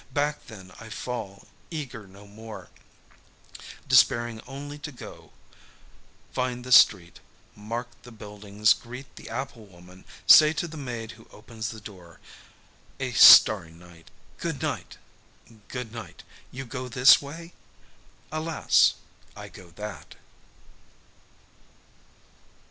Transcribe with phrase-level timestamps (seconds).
[0.15, 2.69] Back then I fall, eager no more,
[3.87, 5.29] desiring only to go,
[6.33, 7.19] find the street,
[7.55, 12.19] mark the buildings, greet the applewoman, say to the maid who opens the door:
[12.99, 14.09] A starry night.
[14.39, 14.97] "Good night,
[15.67, 16.23] good night.
[16.51, 17.53] You go this way?"
[18.31, 18.95] "Alas.
[19.35, 20.15] I go that."